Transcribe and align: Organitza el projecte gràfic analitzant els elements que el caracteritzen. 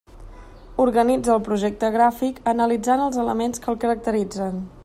Organitza 0.85 1.33
el 1.35 1.43
projecte 1.49 1.91
gràfic 1.97 2.41
analitzant 2.55 3.07
els 3.07 3.23
elements 3.27 3.65
que 3.67 3.75
el 3.75 3.83
caracteritzen. 3.85 4.61